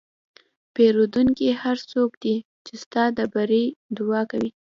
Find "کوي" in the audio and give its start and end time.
4.31-4.49